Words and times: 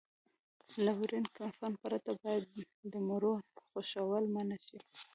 له 0.83 0.91
وړین 0.99 1.25
کفن 1.37 1.73
پرته 1.83 2.11
باید 2.21 2.43
د 2.93 2.95
مړو 3.07 3.33
خښول 3.59 4.25
منع 4.35 4.57
شي. 4.67 4.79